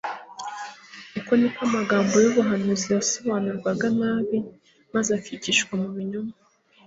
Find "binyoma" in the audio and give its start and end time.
5.95-6.33